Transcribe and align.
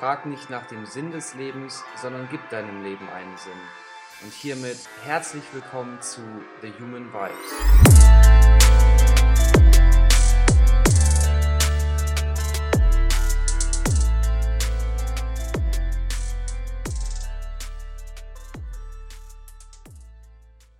Frag 0.00 0.24
nicht 0.24 0.48
nach 0.48 0.66
dem 0.66 0.86
Sinn 0.86 1.10
des 1.10 1.34
Lebens, 1.34 1.84
sondern 1.94 2.26
gib 2.30 2.48
deinem 2.48 2.82
Leben 2.82 3.06
einen 3.10 3.36
Sinn. 3.36 3.52
Und 4.22 4.32
hiermit 4.32 4.78
herzlich 5.04 5.44
willkommen 5.52 6.00
zu 6.00 6.22
The 6.62 6.72
Human 6.80 7.12
Vibes. 7.12 7.36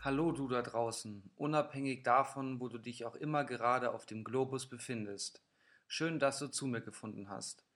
Hallo 0.01 0.33
du 0.33 0.49
da 0.49 0.63
draußen, 0.63 1.31
unabhängig 1.37 2.05
davon, 2.05 2.59
wo 2.59 2.69
du 2.69 2.79
dich 2.79 3.05
auch 3.05 3.17
immer 3.17 3.45
gerade 3.45 3.93
auf 3.93 4.07
dem 4.07 4.25
Globus 4.25 4.67
befindest. 4.67 5.43
Schön, 5.89 6.19
dass 6.19 6.39
du 6.39 6.47
zu 6.47 6.67
mir 6.67 6.81
gefunden 6.81 7.29
hast. 7.29 7.67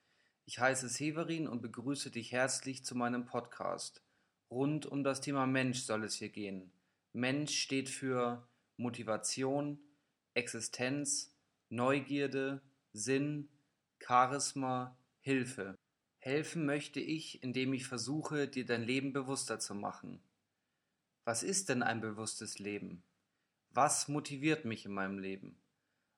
Ich 0.46 0.58
heiße 0.58 0.90
Severin 0.90 1.48
und 1.48 1.62
begrüße 1.62 2.10
dich 2.10 2.32
herzlich 2.32 2.84
zu 2.84 2.94
meinem 2.94 3.24
Podcast. 3.24 4.02
Rund 4.50 4.84
um 4.84 5.02
das 5.02 5.22
Thema 5.22 5.46
Mensch 5.46 5.80
soll 5.80 6.04
es 6.04 6.16
hier 6.16 6.28
gehen. 6.28 6.70
Mensch 7.14 7.58
steht 7.58 7.88
für 7.88 8.46
Motivation, 8.76 9.78
Existenz, 10.34 11.34
Neugierde, 11.70 12.60
Sinn, 12.92 13.48
Charisma, 13.98 14.98
Hilfe. 15.20 15.78
Helfen 16.18 16.66
möchte 16.66 17.00
ich, 17.00 17.42
indem 17.42 17.72
ich 17.72 17.86
versuche, 17.86 18.46
dir 18.46 18.66
dein 18.66 18.82
Leben 18.82 19.14
bewusster 19.14 19.58
zu 19.58 19.74
machen. 19.74 20.22
Was 21.24 21.42
ist 21.42 21.70
denn 21.70 21.82
ein 21.82 22.02
bewusstes 22.02 22.58
Leben? 22.58 23.02
Was 23.70 24.08
motiviert 24.08 24.66
mich 24.66 24.84
in 24.84 24.92
meinem 24.92 25.18
Leben? 25.18 25.58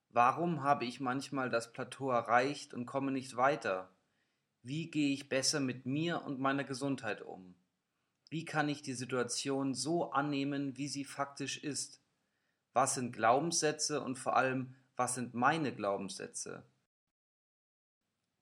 Warum 0.09 0.65
habe 0.65 0.85
ich 0.85 0.99
manchmal 0.99 1.49
das 1.49 1.73
Plateau 1.73 2.11
erreicht 2.11 2.75
und 2.75 2.87
komme 2.87 3.13
nicht 3.13 3.37
weiter? 3.37 3.96
Wie 4.69 4.91
gehe 4.91 5.13
ich 5.13 5.29
besser 5.29 5.61
mit 5.61 5.87
mir 5.87 6.23
und 6.23 6.41
meiner 6.41 6.65
Gesundheit 6.65 7.23
um? 7.23 7.55
Wie 8.31 8.45
kann 8.45 8.69
ich 8.69 8.83
die 8.83 8.95
Situation 8.95 9.75
so 9.75 10.11
annehmen, 10.11 10.77
wie 10.77 10.89
sie 10.89 11.05
faktisch 11.05 11.63
ist? 11.63 12.03
Was 12.73 12.97
sind 12.97 13.13
Glaubenssätze 13.13 14.01
und 14.01 14.19
vor 14.19 14.35
allem, 14.35 14.75
was 14.97 15.15
sind 15.15 15.35
meine 15.35 15.73
Glaubenssätze? 15.73 16.65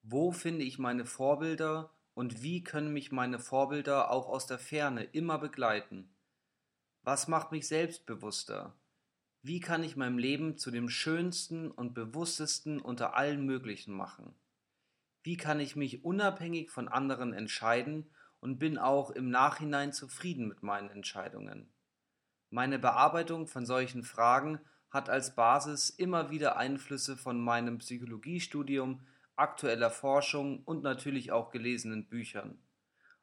Wo 0.01 0.31
finde 0.31 0.65
ich 0.65 0.79
meine 0.79 1.05
Vorbilder 1.05 1.93
und 2.15 2.41
wie 2.41 2.63
können 2.63 2.91
mich 2.91 3.11
meine 3.11 3.37
Vorbilder 3.37 4.09
auch 4.09 4.27
aus 4.27 4.47
der 4.47 4.57
Ferne 4.57 5.03
immer 5.03 5.37
begleiten? 5.37 6.09
Was 7.03 7.27
macht 7.27 7.51
mich 7.51 7.67
selbstbewusster? 7.67 8.75
Wie 9.43 9.59
kann 9.59 9.83
ich 9.83 9.95
mein 9.95 10.17
Leben 10.17 10.57
zu 10.57 10.71
dem 10.71 10.89
schönsten 10.89 11.69
und 11.69 11.93
bewusstesten 11.93 12.81
unter 12.81 13.15
allen 13.15 13.45
möglichen 13.45 13.93
machen? 13.93 14.33
Wie 15.25 15.37
kann 15.37 15.59
ich 15.59 15.75
mich 15.75 16.05
unabhängig 16.05 16.69
von 16.69 16.87
anderen 16.87 17.33
entscheiden 17.33 18.05
und 18.41 18.59
bin 18.59 18.77
auch 18.77 19.09
im 19.09 19.31
Nachhinein 19.31 19.91
zufrieden 19.91 20.47
mit 20.47 20.61
meinen 20.61 20.91
Entscheidungen? 20.91 21.73
Meine 22.51 22.77
Bearbeitung 22.77 23.47
von 23.47 23.65
solchen 23.65 24.03
Fragen 24.03 24.59
hat 24.91 25.09
als 25.09 25.33
Basis 25.33 25.89
immer 25.89 26.29
wieder 26.29 26.57
Einflüsse 26.57 27.17
von 27.17 27.43
meinem 27.43 27.79
Psychologiestudium, 27.79 29.01
aktueller 29.35 29.89
Forschung 29.89 30.61
und 30.63 30.83
natürlich 30.83 31.31
auch 31.31 31.49
gelesenen 31.49 32.07
Büchern. 32.07 32.59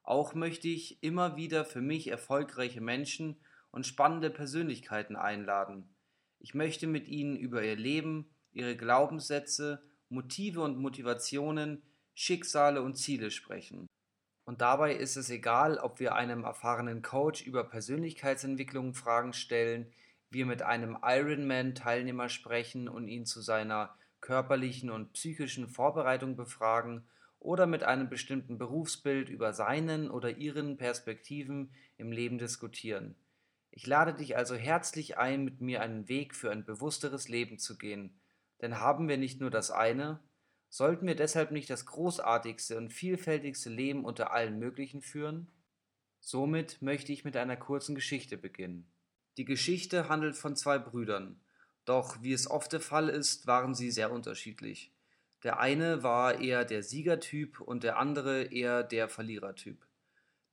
Auch 0.03 0.35
möchte 0.35 0.67
ich 0.67 1.05
immer 1.05 1.37
wieder 1.37 1.65
für 1.65 1.83
mich 1.83 2.09
erfolgreiche 2.09 2.81
Menschen 2.81 3.37
und 3.71 3.87
spannende 3.87 4.31
Persönlichkeiten 4.31 5.15
einladen. 5.15 5.95
Ich 6.41 6.53
möchte 6.53 6.89
mit 6.89 7.07
ihnen 7.07 7.37
über 7.37 7.63
ihr 7.63 7.77
Leben, 7.77 8.35
ihre 8.51 8.77
Glaubenssätze, 8.77 9.85
Motive 10.09 10.63
und 10.63 10.79
Motivationen, 10.79 11.81
Schicksale 12.15 12.83
und 12.83 12.97
Ziele 12.97 13.31
sprechen. 13.31 13.87
Und 14.45 14.61
dabei 14.61 14.95
ist 14.95 15.17
es 15.17 15.31
egal, 15.31 15.79
ob 15.79 16.01
wir 16.01 16.15
einem 16.15 16.45
erfahrenen 16.45 17.03
Coach 17.03 17.43
über 17.43 17.65
Persönlichkeitsentwicklung 17.65 18.95
Fragen 18.95 19.33
stellen, 19.33 19.93
wir 20.31 20.47
mit 20.47 20.63
einem 20.63 20.99
Ironman-Teilnehmer 21.03 22.29
sprechen 22.29 22.89
und 22.89 23.07
ihn 23.09 23.27
zu 23.27 23.41
seiner 23.41 23.95
körperlichen 24.21 24.91
und 24.91 25.13
psychischen 25.13 25.69
Vorbereitung 25.69 26.37
befragen 26.37 27.05
oder 27.39 27.67
mit 27.67 27.83
einem 27.83 28.09
bestimmten 28.09 28.57
Berufsbild 28.57 29.29
über 29.29 29.53
seinen 29.53 30.11
oder 30.11 30.37
ihren 30.37 30.77
Perspektiven 30.77 31.73
im 31.97 32.13
Leben 32.13 32.39
diskutieren. 32.39 33.17
Ich 33.71 33.87
lade 33.87 34.15
dich 34.15 34.37
also 34.37 34.55
herzlich 34.55 35.19
ein, 35.19 35.45
mit 35.45 35.61
mir 35.61 35.83
einen 35.83 36.09
Weg 36.09 36.35
für 36.35 36.51
ein 36.51 36.65
bewussteres 36.65 37.29
Leben 37.29 37.59
zu 37.59 37.77
gehen, 37.77 38.21
denn 38.61 38.79
haben 38.79 39.09
wir 39.09 39.19
nicht 39.19 39.41
nur 39.41 39.51
das 39.51 39.71
eine, 39.71 40.21
Sollten 40.75 41.07
wir 41.07 41.15
deshalb 41.15 41.51
nicht 41.51 41.69
das 41.69 41.85
großartigste 41.85 42.79
und 42.79 42.95
vielfältigste 42.95 43.69
Leben 43.69 44.07
unter 44.07 44.33
allen 44.33 44.59
möglichen 44.59 45.03
führen? 45.03 45.47
Somit 46.19 46.81
möchte 46.81 47.13
ich 47.13 47.27
mit 47.27 47.37
einer 47.37 47.59
kurzen 47.59 47.95
Geschichte 47.95 48.39
beginnen. 48.39 48.91
Die 49.37 49.45
Geschichte 49.45 50.09
handelt 50.09 50.35
von 50.35 50.57
zwei 50.57 50.79
Brüdern, 50.79 51.39
doch 51.85 52.23
wie 52.23 52.33
es 52.33 52.51
oft 52.51 52.73
der 52.73 52.81
Fall 52.81 53.11
ist, 53.11 53.47
waren 53.47 53.75
sie 53.75 53.91
sehr 53.91 54.11
unterschiedlich. 54.11 54.91
Der 55.43 55.61
eine 55.61 56.03
war 56.03 56.41
eher 56.41 56.65
der 56.65 56.83
Siegertyp 56.83 57.61
und 57.61 57.85
der 57.85 57.99
andere 57.99 58.45
eher 58.45 58.83
der 58.83 59.11
Verlierertyp. 59.11 59.77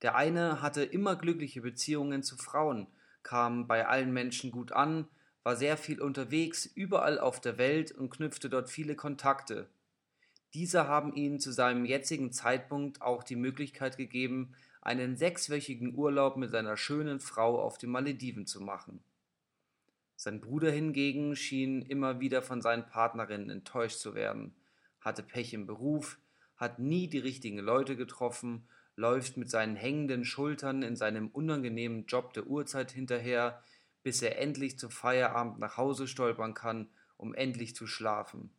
Der 0.02 0.16
eine 0.16 0.60
hatte 0.60 0.84
immer 0.84 1.16
glückliche 1.16 1.62
Beziehungen 1.62 2.22
zu 2.22 2.36
Frauen, 2.36 2.88
kam 3.22 3.66
bei 3.66 3.86
allen 3.88 4.12
Menschen 4.12 4.50
gut 4.50 4.72
an, 4.72 5.08
war 5.44 5.56
sehr 5.56 5.78
viel 5.78 6.02
unterwegs, 6.02 6.66
überall 6.66 7.18
auf 7.18 7.40
der 7.40 7.56
Welt 7.56 7.90
und 7.92 8.10
knüpfte 8.10 8.50
dort 8.50 8.68
viele 8.68 8.96
Kontakte, 8.96 9.70
diese 10.54 10.88
haben 10.88 11.14
ihm 11.14 11.38
zu 11.38 11.52
seinem 11.52 11.84
jetzigen 11.84 12.32
Zeitpunkt 12.32 13.02
auch 13.02 13.22
die 13.22 13.36
Möglichkeit 13.36 13.96
gegeben, 13.96 14.52
einen 14.82 15.16
sechswöchigen 15.16 15.94
Urlaub 15.94 16.36
mit 16.36 16.50
seiner 16.50 16.76
schönen 16.76 17.20
Frau 17.20 17.60
auf 17.60 17.78
den 17.78 17.90
Malediven 17.90 18.46
zu 18.46 18.60
machen. 18.60 19.00
Sein 20.16 20.40
Bruder 20.40 20.70
hingegen 20.70 21.36
schien 21.36 21.82
immer 21.82 22.20
wieder 22.20 22.42
von 22.42 22.60
seinen 22.60 22.86
Partnerinnen 22.86 23.50
enttäuscht 23.50 23.98
zu 23.98 24.14
werden, 24.14 24.54
hatte 25.00 25.22
Pech 25.22 25.54
im 25.54 25.66
Beruf, 25.66 26.18
hat 26.56 26.78
nie 26.78 27.08
die 27.08 27.18
richtigen 27.18 27.58
Leute 27.58 27.96
getroffen, 27.96 28.68
läuft 28.96 29.36
mit 29.36 29.50
seinen 29.50 29.76
hängenden 29.76 30.24
Schultern 30.24 30.82
in 30.82 30.94
seinem 30.96 31.28
unangenehmen 31.28 32.04
Job 32.06 32.34
der 32.34 32.46
Uhrzeit 32.46 32.90
hinterher, 32.90 33.62
bis 34.02 34.20
er 34.20 34.38
endlich 34.38 34.78
zu 34.78 34.90
Feierabend 34.90 35.58
nach 35.58 35.76
Hause 35.76 36.06
stolpern 36.06 36.52
kann, 36.52 36.90
um 37.16 37.34
endlich 37.34 37.74
zu 37.74 37.86
schlafen. 37.86 38.50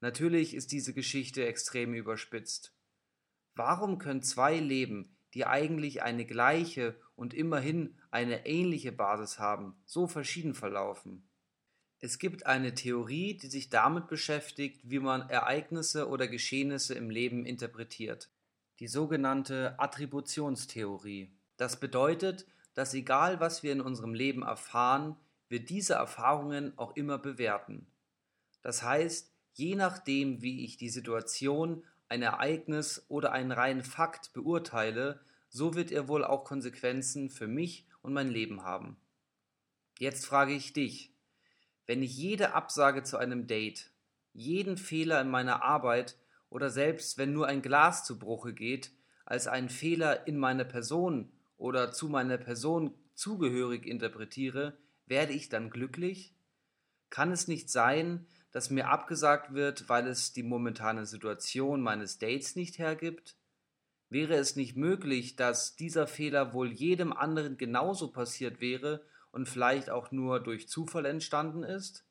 Natürlich 0.00 0.54
ist 0.54 0.72
diese 0.72 0.94
Geschichte 0.94 1.46
extrem 1.46 1.94
überspitzt. 1.94 2.74
Warum 3.54 3.98
können 3.98 4.22
zwei 4.22 4.58
Leben, 4.58 5.16
die 5.34 5.44
eigentlich 5.44 6.02
eine 6.02 6.24
gleiche 6.24 6.98
und 7.16 7.34
immerhin 7.34 7.98
eine 8.10 8.46
ähnliche 8.46 8.92
Basis 8.92 9.38
haben, 9.38 9.74
so 9.84 10.06
verschieden 10.06 10.54
verlaufen? 10.54 11.28
Es 12.00 12.20
gibt 12.20 12.46
eine 12.46 12.74
Theorie, 12.74 13.36
die 13.36 13.48
sich 13.48 13.70
damit 13.70 14.06
beschäftigt, 14.06 14.82
wie 14.84 15.00
man 15.00 15.28
Ereignisse 15.28 16.08
oder 16.08 16.28
Geschehnisse 16.28 16.94
im 16.94 17.10
Leben 17.10 17.44
interpretiert. 17.44 18.30
Die 18.78 18.86
sogenannte 18.86 19.74
Attributionstheorie. 19.80 21.32
Das 21.56 21.80
bedeutet, 21.80 22.46
dass 22.74 22.94
egal 22.94 23.40
was 23.40 23.64
wir 23.64 23.72
in 23.72 23.80
unserem 23.80 24.14
Leben 24.14 24.42
erfahren, 24.42 25.16
wir 25.48 25.58
diese 25.64 25.94
Erfahrungen 25.94 26.78
auch 26.78 26.94
immer 26.94 27.18
bewerten. 27.18 27.88
Das 28.62 28.84
heißt, 28.84 29.32
Je 29.58 29.74
nachdem, 29.74 30.40
wie 30.40 30.64
ich 30.64 30.76
die 30.76 30.88
Situation, 30.88 31.82
ein 32.08 32.22
Ereignis 32.22 33.04
oder 33.08 33.32
einen 33.32 33.50
reinen 33.50 33.82
Fakt 33.82 34.32
beurteile, 34.32 35.18
so 35.48 35.74
wird 35.74 35.90
er 35.90 36.06
wohl 36.06 36.22
auch 36.22 36.44
Konsequenzen 36.44 37.28
für 37.28 37.48
mich 37.48 37.84
und 38.00 38.12
mein 38.12 38.28
Leben 38.28 38.62
haben. 38.62 38.96
Jetzt 39.98 40.26
frage 40.26 40.52
ich 40.52 40.74
dich, 40.74 41.12
wenn 41.88 42.04
ich 42.04 42.16
jede 42.16 42.54
Absage 42.54 43.02
zu 43.02 43.16
einem 43.16 43.48
Date, 43.48 43.90
jeden 44.32 44.76
Fehler 44.76 45.20
in 45.20 45.28
meiner 45.28 45.64
Arbeit 45.64 46.16
oder 46.50 46.70
selbst 46.70 47.18
wenn 47.18 47.32
nur 47.32 47.48
ein 47.48 47.60
Glas 47.60 48.04
zu 48.04 48.16
Bruche 48.16 48.54
geht, 48.54 48.92
als 49.24 49.48
einen 49.48 49.70
Fehler 49.70 50.28
in 50.28 50.38
meiner 50.38 50.66
Person 50.66 51.32
oder 51.56 51.90
zu 51.90 52.08
meiner 52.08 52.38
Person 52.38 52.94
zugehörig 53.14 53.86
interpretiere, 53.86 54.78
werde 55.06 55.32
ich 55.32 55.48
dann 55.48 55.68
glücklich? 55.68 56.32
Kann 57.10 57.32
es 57.32 57.48
nicht 57.48 57.70
sein, 57.70 58.24
dass 58.52 58.70
mir 58.70 58.88
abgesagt 58.88 59.54
wird, 59.54 59.88
weil 59.88 60.06
es 60.06 60.32
die 60.32 60.42
momentane 60.42 61.06
Situation 61.06 61.80
meines 61.80 62.18
Dates 62.18 62.56
nicht 62.56 62.78
hergibt? 62.78 63.36
Wäre 64.10 64.34
es 64.34 64.56
nicht 64.56 64.76
möglich, 64.76 65.36
dass 65.36 65.76
dieser 65.76 66.06
Fehler 66.06 66.54
wohl 66.54 66.72
jedem 66.72 67.12
anderen 67.12 67.58
genauso 67.58 68.10
passiert 68.10 68.60
wäre 68.60 69.04
und 69.32 69.48
vielleicht 69.48 69.90
auch 69.90 70.12
nur 70.12 70.40
durch 70.40 70.68
Zufall 70.68 71.04
entstanden 71.04 71.62
ist? 71.62 72.06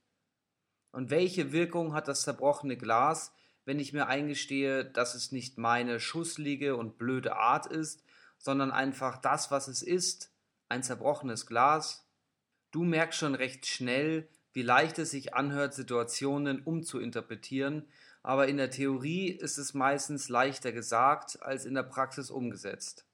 Und 0.91 1.09
welche 1.09 1.51
Wirkung 1.51 1.93
hat 1.93 2.07
das 2.07 2.21
zerbrochene 2.21 2.77
Glas, 2.77 3.33
wenn 3.65 3.79
ich 3.79 3.93
mir 3.93 4.07
eingestehe, 4.07 4.85
dass 4.85 5.15
es 5.15 5.31
nicht 5.31 5.57
meine 5.57 5.99
schusslige 5.99 6.75
und 6.75 6.97
blöde 6.97 7.35
Art 7.35 7.65
ist, 7.65 8.03
sondern 8.37 8.71
einfach 8.71 9.17
das, 9.17 9.49
was 9.51 9.67
es 9.67 9.81
ist, 9.81 10.31
ein 10.69 10.83
zerbrochenes 10.83 11.47
Glas? 11.47 12.07
Du 12.71 12.83
merkst 12.83 13.19
schon 13.19 13.35
recht 13.35 13.65
schnell, 13.65 14.29
wie 14.57 14.63
leicht 14.63 14.97
es 14.97 15.11
sich 15.11 15.35
anhört, 15.35 15.75
Situationen 15.75 16.63
umzuinterpretieren, 16.63 17.85
aber 18.23 18.47
in 18.47 18.57
der 18.57 18.71
Theorie 18.71 19.27
ist 19.27 19.59
es 19.59 19.75
meistens 19.75 20.29
leichter 20.29 20.71
gesagt 20.71 21.37
als 21.43 21.65
in 21.65 21.75
der 21.75 21.83
Praxis 21.83 22.31
umgesetzt. 22.31 23.05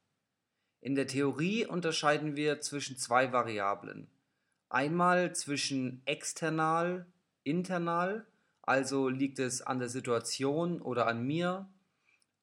In 0.80 0.96
der 0.96 1.06
Theorie 1.06 1.66
unterscheiden 1.66 2.38
wir 2.38 2.62
zwischen 2.62 2.96
zwei 2.96 3.34
Variablen. 3.34 4.08
Einmal 4.70 5.36
zwischen 5.36 6.02
external, 6.06 7.08
internal, 7.44 8.26
also 8.62 9.10
liegt 9.10 9.38
es 9.38 9.62
an 9.62 9.80
der 9.80 9.90
Situation 9.90 10.82
oder 10.82 11.08
an 11.08 11.28
mir, 11.28 11.68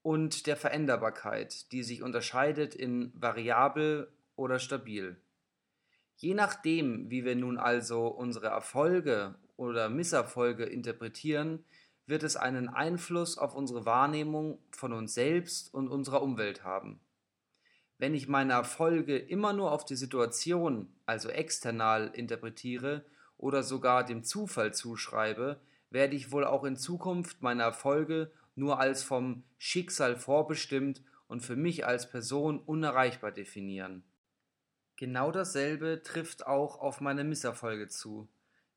und 0.02 0.46
der 0.46 0.58
Veränderbarkeit, 0.58 1.72
die 1.72 1.84
sich 1.84 2.02
unterscheidet 2.02 2.74
in 2.74 3.14
variabel 3.14 4.12
oder 4.36 4.58
stabil. 4.58 5.16
Je 6.22 6.34
nachdem, 6.34 7.08
wie 7.08 7.24
wir 7.24 7.34
nun 7.34 7.56
also 7.56 8.06
unsere 8.06 8.48
Erfolge 8.48 9.36
oder 9.56 9.88
Misserfolge 9.88 10.64
interpretieren, 10.64 11.64
wird 12.04 12.24
es 12.24 12.36
einen 12.36 12.68
Einfluss 12.68 13.38
auf 13.38 13.54
unsere 13.54 13.86
Wahrnehmung 13.86 14.58
von 14.70 14.92
uns 14.92 15.14
selbst 15.14 15.72
und 15.72 15.88
unserer 15.88 16.20
Umwelt 16.20 16.62
haben. 16.62 17.00
Wenn 17.96 18.12
ich 18.12 18.28
meine 18.28 18.52
Erfolge 18.52 19.16
immer 19.16 19.54
nur 19.54 19.72
auf 19.72 19.86
die 19.86 19.96
Situation, 19.96 20.92
also 21.06 21.30
external 21.30 22.10
interpretiere 22.12 23.06
oder 23.38 23.62
sogar 23.62 24.04
dem 24.04 24.22
Zufall 24.22 24.74
zuschreibe, 24.74 25.58
werde 25.88 26.16
ich 26.16 26.32
wohl 26.32 26.44
auch 26.44 26.64
in 26.64 26.76
Zukunft 26.76 27.40
meine 27.40 27.62
Erfolge 27.62 28.30
nur 28.54 28.78
als 28.78 29.02
vom 29.02 29.42
Schicksal 29.56 30.16
vorbestimmt 30.16 31.02
und 31.28 31.40
für 31.40 31.56
mich 31.56 31.86
als 31.86 32.10
Person 32.10 32.58
unerreichbar 32.58 33.32
definieren. 33.32 34.02
Genau 35.00 35.32
dasselbe 35.32 36.02
trifft 36.02 36.46
auch 36.46 36.78
auf 36.78 37.00
meine 37.00 37.24
Misserfolge 37.24 37.88
zu. 37.88 38.28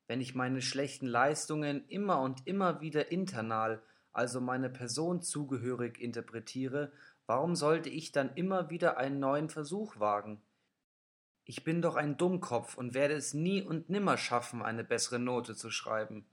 Wenn 0.08 0.22
ich 0.22 0.36
meine 0.36 0.62
schlechten 0.62 1.06
Leistungen 1.06 1.86
immer 1.90 2.22
und 2.22 2.48
immer 2.48 2.80
wieder 2.80 3.12
internal, 3.12 3.84
also 4.14 4.40
meine 4.40 4.70
Person 4.70 5.22
zugehörig 5.22 6.00
interpretiere, 6.00 6.94
warum 7.26 7.58
sollte 7.58 7.90
ich 7.90 8.14
dann 8.14 8.34
immer 8.36 8.70
wieder 8.70 8.96
einen 8.96 9.20
neuen 9.20 9.50
Versuch 9.50 10.00
wagen? 10.00 10.42
Ich 11.44 11.66
bin 11.66 11.82
doch 11.82 11.98
ein 11.98 12.16
Dummkopf 12.16 12.78
und 12.78 12.94
werde 12.94 13.16
es 13.16 13.34
nie 13.34 13.62
und 13.62 13.90
nimmer 13.90 14.16
schaffen, 14.16 14.62
eine 14.62 14.86
bessere 14.86 15.20
Note 15.20 15.58
zu 15.58 15.72
schreiben. 15.72 16.26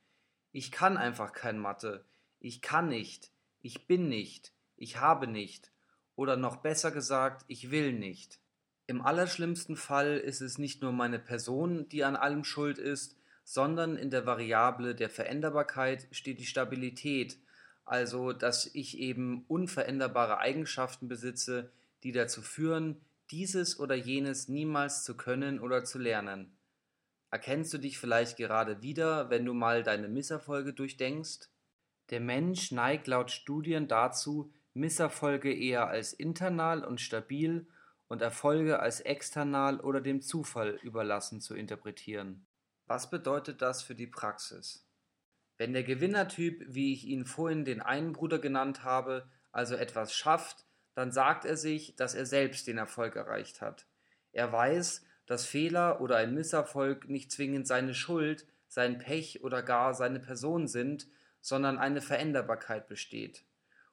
Ich 0.53 0.71
kann 0.71 0.99
einfach 0.99 1.33
kein 1.33 1.59
Mathe. 1.59 2.05
Ich 2.39 2.63
kann 2.63 2.87
nicht. 2.87 3.33
Ich 3.61 3.89
bin 3.89 4.09
nicht. 4.09 4.53
Ich 4.77 5.01
habe 5.01 5.27
nicht. 5.27 5.73
Oder 6.15 6.37
noch 6.37 6.59
besser 6.59 6.93
gesagt, 6.93 7.45
ich 7.49 7.73
will 7.73 7.93
nicht. 7.93 8.40
Im 8.91 9.03
allerschlimmsten 9.03 9.77
Fall 9.77 10.17
ist 10.17 10.41
es 10.41 10.59
nicht 10.59 10.83
nur 10.83 10.91
meine 10.91 11.21
Person, 11.21 11.89
die 11.91 12.03
an 12.03 12.17
allem 12.17 12.43
schuld 12.43 12.77
ist, 12.77 13.17
sondern 13.45 13.95
in 13.97 14.11
der 14.11 14.27
Variable 14.27 14.97
der 14.97 15.09
Veränderbarkeit 15.09 16.09
steht 16.11 16.41
die 16.41 16.45
Stabilität, 16.45 17.39
also 17.85 18.33
dass 18.33 18.67
ich 18.75 18.99
eben 18.99 19.45
unveränderbare 19.47 20.39
Eigenschaften 20.39 21.07
besitze, 21.07 21.71
die 22.03 22.11
dazu 22.11 22.43
führen, 22.43 23.01
dieses 23.31 23.79
oder 23.79 23.95
jenes 23.95 24.49
niemals 24.49 25.05
zu 25.05 25.17
können 25.17 25.61
oder 25.61 25.85
zu 25.85 26.01
lernen. 26.01 26.51
Erkennst 27.31 27.73
du 27.73 27.79
dich 27.79 27.97
vielleicht 27.97 28.39
gerade 28.39 28.83
wieder, 28.83 29.31
wenn 29.31 29.45
du 29.45 29.55
mal 29.55 29.85
deine 29.85 30.09
Misserfolge 30.09 30.73
durchdenkst? 30.73 31.49
Der 32.11 32.19
Mensch 32.19 32.73
neigt 32.73 33.07
laut 33.07 33.31
Studien 33.31 33.87
dazu, 33.87 34.53
Misserfolge 34.75 35.55
eher 35.55 35.87
als 35.87 36.13
internal 36.13 36.85
und 36.85 37.01
stabil 37.01 37.69
und 38.11 38.23
Erfolge 38.23 38.81
als 38.81 39.01
external 39.01 39.79
oder 39.79 40.01
dem 40.01 40.21
Zufall 40.21 40.81
überlassen 40.83 41.41
zu 41.41 41.55
interpretieren. 41.55 42.45
Was 42.87 43.09
bedeutet 43.09 43.63
das 43.63 43.83
für 43.83 43.95
die 43.95 44.09
Praxis? 44.09 44.85
Wenn 45.59 45.73
der 45.73 45.85
Gewinnertyp, 45.85 46.65
wie 46.67 46.93
ich 46.93 47.05
ihn 47.07 47.25
vorhin 47.25 47.65
den 47.65 47.81
einen 47.81 48.13
Bruder 48.13 48.41
genannt 48.41 48.83
habe, 48.83 49.29
also 49.53 49.77
etwas 49.77 50.13
schafft, 50.13 50.67
dann 50.95 51.13
sagt 51.13 51.45
er 51.45 51.57
sich, 51.57 51.95
dass 51.95 52.15
er 52.15 52.27
selbst 52.27 52.67
den 52.67 52.79
Erfolg 52.79 53.15
erreicht 53.15 53.61
hat. 53.61 53.87
Er 54.33 54.53
weiß, 54.53 55.05
dass 55.27 55.47
Fehler 55.47 56.01
oder 56.01 56.17
ein 56.17 56.35
Misserfolg 56.35 57.09
nicht 57.09 57.31
zwingend 57.31 57.69
seine 57.69 57.95
Schuld, 57.95 58.45
sein 58.67 58.99
Pech 58.99 59.45
oder 59.45 59.63
gar 59.63 59.95
seine 59.95 60.19
Person 60.19 60.67
sind, 60.67 61.07
sondern 61.41 61.79
eine 61.79 62.01
Veränderbarkeit 62.01 62.89
besteht. 62.89 63.45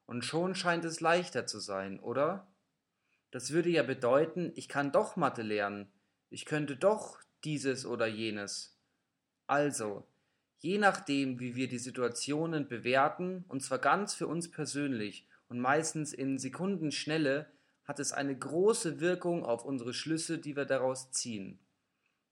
Und 0.07 0.25
schon 0.25 0.55
scheint 0.55 0.85
es 0.85 1.01
leichter 1.01 1.45
zu 1.45 1.59
sein, 1.59 1.99
oder? 1.99 2.47
Das 3.31 3.51
würde 3.51 3.69
ja 3.69 3.83
bedeuten, 3.83 4.51
ich 4.55 4.69
kann 4.69 4.91
doch 4.91 5.15
Mathe 5.15 5.41
lernen, 5.41 5.91
ich 6.29 6.45
könnte 6.45 6.77
doch 6.77 7.19
dieses 7.43 7.85
oder 7.85 8.07
jenes. 8.07 8.77
Also, 9.47 10.07
je 10.59 10.77
nachdem, 10.77 11.39
wie 11.39 11.55
wir 11.55 11.67
die 11.67 11.77
Situationen 11.77 12.67
bewerten, 12.67 13.45
und 13.47 13.61
zwar 13.61 13.79
ganz 13.79 14.13
für 14.13 14.27
uns 14.27 14.49
persönlich 14.49 15.27
und 15.49 15.59
meistens 15.59 16.13
in 16.13 16.37
Sekundenschnelle, 16.37 17.51
hat 17.85 17.99
es 17.99 18.11
eine 18.11 18.37
große 18.37 18.99
Wirkung 18.99 19.45
auf 19.45 19.63
unsere 19.63 19.93
Schlüsse, 19.93 20.39
die 20.39 20.55
wir 20.55 20.65
daraus 20.65 21.11
ziehen. 21.11 21.59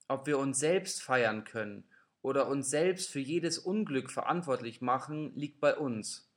Ob 0.07 0.27
wir 0.27 0.37
uns 0.37 0.59
selbst 0.59 1.01
feiern 1.01 1.45
können 1.45 1.85
oder 2.21 2.47
uns 2.47 2.69
selbst 2.69 3.09
für 3.09 3.19
jedes 3.19 3.57
Unglück 3.57 4.11
verantwortlich 4.11 4.81
machen, 4.81 5.33
liegt 5.35 5.61
bei 5.61 5.77
uns. 5.77 6.29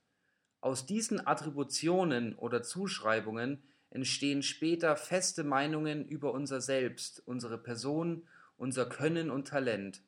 Aus 0.61 0.87
diesen 0.87 1.27
Attributionen 1.27 2.35
oder 2.37 2.63
Zuschreibungen 2.63 3.63
entstehen 3.91 4.43
später 4.43 4.97
feste 4.97 5.45
Meinungen 5.45 6.07
über 6.07 6.33
unser 6.33 6.61
Selbst, 6.61 7.23
unsere 7.27 7.59
Person, 7.59 8.27
unser 8.57 8.87
Können 8.87 9.31
und 9.31 9.49
Talent. 9.49 10.03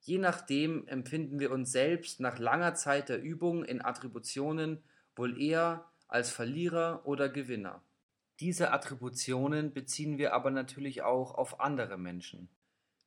Je 0.00 0.18
nachdem 0.18 0.86
empfinden 0.88 1.38
wir 1.38 1.52
uns 1.52 1.72
selbst 1.72 2.20
nach 2.20 2.38
langer 2.38 2.74
Zeit 2.74 3.08
der 3.08 3.22
Übung 3.22 3.64
in 3.64 3.84
Attributionen 3.84 4.82
wohl 5.14 5.40
eher 5.40 5.84
als 6.08 6.30
Verlierer 6.30 7.06
oder 7.06 7.28
Gewinner. 7.28 7.82
Diese 8.40 8.72
Attributionen 8.72 9.72
beziehen 9.72 10.18
wir 10.18 10.34
aber 10.34 10.50
natürlich 10.50 11.02
auch 11.02 11.34
auf 11.34 11.60
andere 11.60 11.98
Menschen. 11.98 12.48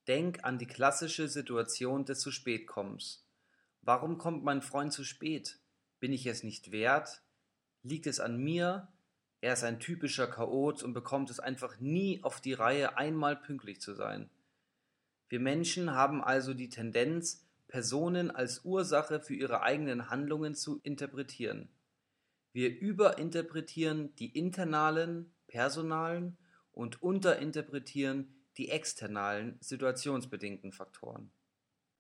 Denk 0.07 0.43
an 0.43 0.57
die 0.57 0.67
klassische 0.67 1.27
Situation 1.27 2.05
des 2.05 2.19
zu 2.19 2.31
spät 2.31 2.67
kommens. 2.67 3.27
Warum 3.81 4.17
kommt 4.17 4.43
mein 4.43 4.61
Freund 4.61 4.93
zu 4.93 5.03
spät? 5.03 5.59
Bin 5.99 6.13
ich 6.13 6.25
es 6.25 6.43
nicht 6.43 6.71
wert? 6.71 7.21
Liegt 7.83 8.07
es 8.07 8.19
an 8.19 8.37
mir? 8.37 8.87
Er 9.45 9.53
ist 9.53 9.63
ein 9.63 9.79
typischer 9.79 10.25
Chaot 10.25 10.81
und 10.81 10.93
bekommt 10.93 11.29
es 11.29 11.39
einfach 11.39 11.79
nie 11.79 12.19
auf 12.23 12.41
die 12.41 12.53
Reihe, 12.53 12.97
einmal 12.97 13.35
pünktlich 13.35 13.79
zu 13.79 13.93
sein. 13.93 14.31
Wir 15.29 15.39
Menschen 15.39 15.91
haben 15.91 16.23
also 16.23 16.55
die 16.55 16.69
Tendenz, 16.69 17.45
Personen 17.67 18.31
als 18.31 18.65
Ursache 18.65 19.19
für 19.19 19.35
ihre 19.35 19.61
eigenen 19.61 20.09
Handlungen 20.09 20.55
zu 20.55 20.79
interpretieren. 20.81 21.69
Wir 22.53 22.75
überinterpretieren 22.75 24.15
die 24.15 24.35
internalen, 24.35 25.31
personalen 25.45 26.39
und 26.71 27.03
unterinterpretieren 27.03 28.33
die 28.57 28.69
externalen, 28.69 29.59
situationsbedingten 29.61 30.71
Faktoren. 30.71 31.29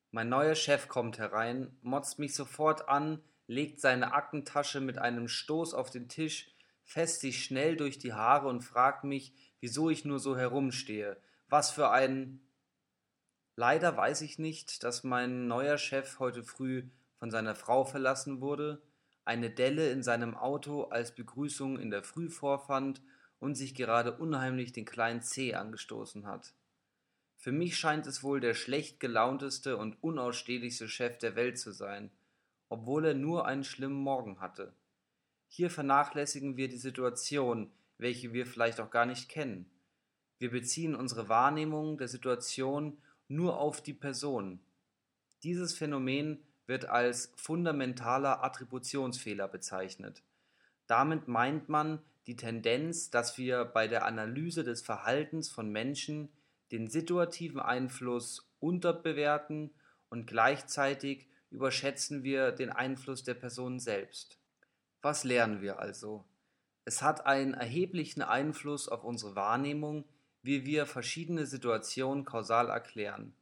Mein 0.09 0.29
neuer 0.29 0.55
Chef 0.55 0.87
kommt 0.87 1.19
herein, 1.19 1.77
motzt 1.83 2.17
mich 2.17 2.33
sofort 2.33 2.89
an, 2.89 3.21
legt 3.45 3.81
seine 3.81 4.13
Aktentasche 4.13 4.81
mit 4.81 4.97
einem 4.97 5.27
Stoß 5.27 5.75
auf 5.75 5.91
den 5.91 6.09
Tisch, 6.09 6.54
fässt 6.85 7.21
sich 7.21 7.43
schnell 7.43 7.75
durch 7.75 7.97
die 7.97 8.13
Haare 8.13 8.47
und 8.47 8.61
fragt 8.61 9.03
mich, 9.03 9.33
wieso 9.59 9.89
ich 9.89 10.05
nur 10.05 10.19
so 10.19 10.37
herumstehe. 10.37 11.17
Was 11.49 11.71
für 11.71 11.89
ein. 11.89 12.39
Leider 13.57 13.97
weiß 13.97 14.21
ich 14.21 14.39
nicht, 14.39 14.83
dass 14.83 15.03
mein 15.03 15.47
neuer 15.47 15.77
Chef 15.77 16.19
heute 16.19 16.43
früh 16.43 16.83
von 17.17 17.31
seiner 17.31 17.55
Frau 17.55 17.85
verlassen 17.85 18.41
wurde, 18.41 18.81
eine 19.23 19.49
Delle 19.49 19.89
in 19.89 20.03
seinem 20.03 20.35
Auto 20.35 20.83
als 20.83 21.15
Begrüßung 21.15 21.79
in 21.79 21.89
der 21.89 22.03
Früh 22.03 22.29
vorfand 22.29 23.01
und 23.39 23.55
sich 23.55 23.73
gerade 23.73 24.17
unheimlich 24.17 24.73
den 24.73 24.85
kleinen 24.85 25.21
Zeh 25.21 25.55
angestoßen 25.55 26.27
hat. 26.27 26.53
Für 27.37 27.51
mich 27.51 27.77
scheint 27.77 28.07
es 28.07 28.23
wohl 28.23 28.39
der 28.39 28.53
schlecht 28.53 28.99
gelaunteste 28.99 29.77
und 29.77 30.01
unausstehlichste 30.01 30.87
Chef 30.87 31.17
der 31.17 31.35
Welt 31.35 31.57
zu 31.57 31.71
sein, 31.71 32.11
obwohl 32.69 33.05
er 33.05 33.13
nur 33.13 33.45
einen 33.45 33.63
schlimmen 33.63 34.01
Morgen 34.01 34.39
hatte. 34.39 34.73
Hier 35.55 35.69
vernachlässigen 35.69 36.57
wir 36.57 36.67
die 36.67 36.75
Situation, 36.75 37.71
welche 37.97 38.33
wir 38.33 38.45
vielleicht 38.45 38.81
auch 38.81 38.89
gar 38.91 39.05
nicht 39.05 39.29
kennen. 39.29 39.65
Wir 40.37 40.51
beziehen 40.51 40.97
unsere 40.97 41.29
Wahrnehmung 41.29 41.97
der 41.97 42.09
Situation 42.09 42.97
nur 43.29 43.57
auf 43.57 43.81
die 43.81 43.93
Person. 43.93 44.59
Dieses 45.43 45.73
Phänomen 45.73 46.43
wird 46.67 46.89
als 46.89 47.31
fundamentaler 47.37 48.43
Attributionsfehler 48.43 49.47
bezeichnet. 49.47 50.23
Damit 50.87 51.29
meint 51.29 51.69
man 51.69 52.01
die 52.27 52.35
Tendenz, 52.35 53.09
dass 53.09 53.37
wir 53.37 53.63
bei 53.63 53.87
der 53.87 54.03
Analyse 54.03 54.65
des 54.65 54.81
Verhaltens 54.81 55.49
von 55.49 55.71
Menschen 55.71 56.27
den 56.73 56.89
situativen 56.89 57.61
Einfluss 57.61 58.45
unterbewerten 58.59 59.71
und 60.09 60.27
gleichzeitig 60.27 61.29
überschätzen 61.49 62.23
wir 62.23 62.51
den 62.51 62.71
Einfluss 62.71 63.23
der 63.23 63.35
Person 63.35 63.79
selbst. 63.79 64.37
Was 65.05 65.23
lernen 65.23 65.61
wir 65.61 65.77
also? 65.77 66.25
Es 66.83 67.03
hat 67.03 67.27
einen 67.27 67.53
erheblichen 67.53 68.23
Einfluss 68.23 68.89
auf 68.89 69.03
unsere 69.03 69.35
Wahrnehmung, 69.35 70.03
wie 70.41 70.65
wir 70.65 70.87
verschiedene 70.87 71.45
Situationen 71.45 72.25
kausal 72.25 72.69
erklären. 72.69 73.35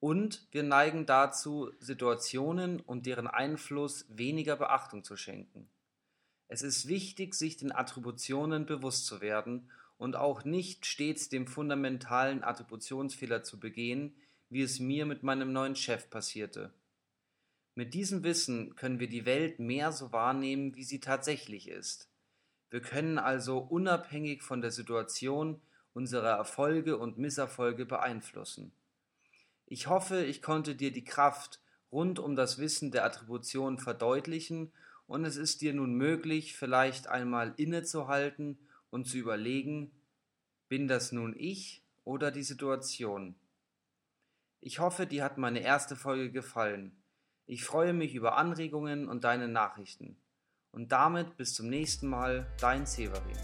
Und 0.00 0.46
wir 0.50 0.62
neigen 0.62 1.06
dazu, 1.06 1.70
Situationen 1.78 2.78
und 2.80 3.06
deren 3.06 3.26
Einfluss 3.26 4.04
weniger 4.10 4.56
Beachtung 4.56 5.02
zu 5.02 5.16
schenken. 5.16 5.66
Es 6.48 6.60
ist 6.60 6.86
wichtig, 6.88 7.34
sich 7.36 7.56
den 7.56 7.72
Attributionen 7.72 8.66
bewusst 8.66 9.06
zu 9.06 9.22
werden 9.22 9.70
und 9.96 10.14
auch 10.14 10.44
nicht 10.44 10.84
stets 10.84 11.30
dem 11.30 11.46
fundamentalen 11.46 12.44
Attributionsfehler 12.44 13.42
zu 13.42 13.58
begehen, 13.58 14.14
wie 14.50 14.60
es 14.60 14.78
mir 14.78 15.06
mit 15.06 15.22
meinem 15.22 15.54
neuen 15.54 15.74
Chef 15.74 16.10
passierte. 16.10 16.70
Mit 17.74 17.94
diesem 17.94 18.22
Wissen 18.22 18.76
können 18.76 19.00
wir 19.00 19.08
die 19.08 19.24
Welt 19.24 19.58
mehr 19.58 19.92
so 19.92 20.12
wahrnehmen, 20.12 20.74
wie 20.74 20.84
sie 20.84 21.00
tatsächlich 21.00 21.68
ist. 21.68 22.10
Wir 22.70 22.80
können 22.80 23.18
also 23.18 23.58
unabhängig 23.58 24.42
von 24.42 24.60
der 24.60 24.70
Situation 24.70 25.60
unsere 25.94 26.28
Erfolge 26.28 26.98
und 26.98 27.18
Misserfolge 27.18 27.86
beeinflussen. 27.86 28.72
Ich 29.66 29.86
hoffe, 29.86 30.24
ich 30.24 30.42
konnte 30.42 30.74
dir 30.74 30.92
die 30.92 31.04
Kraft 31.04 31.60
rund 31.90 32.18
um 32.18 32.36
das 32.36 32.58
Wissen 32.58 32.90
der 32.90 33.04
Attribution 33.04 33.78
verdeutlichen 33.78 34.72
und 35.06 35.24
es 35.24 35.36
ist 35.36 35.60
dir 35.60 35.74
nun 35.74 35.94
möglich, 35.94 36.56
vielleicht 36.56 37.06
einmal 37.06 37.54
innezuhalten 37.56 38.58
und 38.90 39.06
zu 39.06 39.18
überlegen, 39.18 39.90
bin 40.68 40.88
das 40.88 41.12
nun 41.12 41.34
ich 41.38 41.82
oder 42.04 42.30
die 42.30 42.42
Situation? 42.42 43.34
Ich 44.60 44.78
hoffe, 44.78 45.06
dir 45.06 45.24
hat 45.24 45.38
meine 45.38 45.60
erste 45.60 45.96
Folge 45.96 46.30
gefallen. 46.30 47.01
Ich 47.46 47.64
freue 47.64 47.92
mich 47.92 48.14
über 48.14 48.36
Anregungen 48.36 49.08
und 49.08 49.24
deine 49.24 49.48
Nachrichten. 49.48 50.16
Und 50.70 50.92
damit 50.92 51.36
bis 51.36 51.54
zum 51.54 51.68
nächsten 51.68 52.08
Mal, 52.08 52.46
dein 52.60 52.86
Severin. 52.86 53.36